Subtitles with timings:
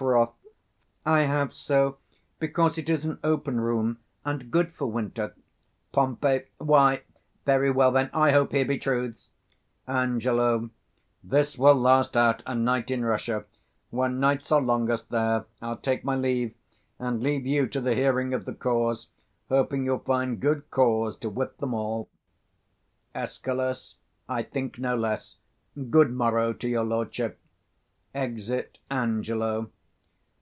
[0.00, 0.36] Froth.
[1.04, 1.96] I have so;
[2.38, 5.34] because it is an open room, and 125 good for winter.
[5.90, 6.16] Pom.
[6.58, 7.02] Why,
[7.44, 9.30] very well, then; I hope here be truths.
[9.88, 10.20] Ang.
[11.24, 13.46] This will last out a night in Russia,
[13.90, 16.54] When nights are longest there: I'll take my leave,
[17.00, 19.08] And leave you to the hearing of the cause;
[19.48, 22.08] 130 Hoping you'll find good cause to whip them all.
[23.16, 23.96] Escal.
[24.28, 25.38] I think no less.
[25.90, 27.40] Good morrow to your lordship.
[28.14, 29.72] [_Exit Angelo.